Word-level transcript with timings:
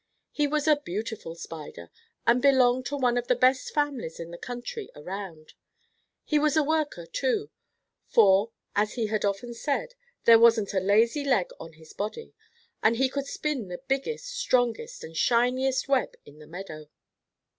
He 0.31 0.47
was 0.47 0.67
a 0.67 0.77
beautiful 0.77 1.35
Spider, 1.35 1.91
and 2.25 2.41
belonged 2.41 2.87
to 2.87 2.97
one 2.97 3.19
of 3.19 3.27
the 3.27 3.35
best 3.35 3.71
families 3.71 4.19
in 4.19 4.31
the 4.31 4.37
country 4.39 4.89
around. 4.95 5.53
He 6.23 6.39
was 6.39 6.57
a 6.57 6.63
worker, 6.63 7.05
too, 7.05 7.51
for, 8.07 8.51
as 8.75 8.93
he 8.93 9.05
had 9.13 9.23
often 9.23 9.53
said, 9.53 9.93
there 10.25 10.39
wasn't 10.39 10.73
a 10.73 10.79
lazy 10.79 11.23
leg 11.23 11.51
on 11.59 11.73
his 11.73 11.93
body, 11.93 12.33
and 12.81 12.95
he 12.95 13.09
could 13.09 13.27
spin 13.27 13.67
the 13.67 13.77
biggest, 13.87 14.25
strongest, 14.35 15.03
and 15.03 15.15
shiniest 15.15 15.87
web 15.87 16.15
in 16.25 16.39
the 16.39 16.47
meadow. 16.47 16.87